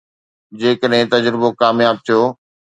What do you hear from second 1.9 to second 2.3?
ٿيو